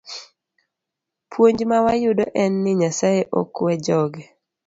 Puonj 1.31 1.59
ma 1.71 1.77
wayudo 1.85 2.25
en 2.43 2.51
ni 2.63 2.73
Nyasaye 2.79 3.21
ok 3.41 3.53
we 3.65 3.73
joge. 3.85 4.23